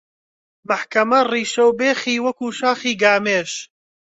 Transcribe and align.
مەحکەمە 0.67 1.19
ڕیشە 1.31 1.63
و 1.65 1.77
بێخی 1.79 2.23
وەکوو 2.25 2.55
شاخی 2.59 2.93
گامێش 3.03 3.51